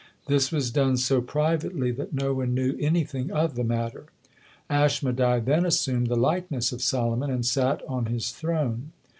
This 0.25 0.51
was 0.51 0.71
done 0.71 0.97
so 0.97 1.21
privately, 1.21 1.91
that 1.91 2.11
no 2.11 2.33
one 2.33 2.55
knew 2.55 2.75
anything 2.79 3.29
of 3.29 3.53
the 3.53 3.63
matter. 3.63 4.05
Aschmedai 4.67 5.41
then 5.45 5.63
assumed 5.63 6.07
the 6.07 6.15
likeness 6.15 6.71
of 6.71 6.81
Solomon, 6.81 7.29
and 7.29 7.45
sat 7.45 7.83
on 7.87 8.07
his 8.07 8.31
throne. 8.31 8.93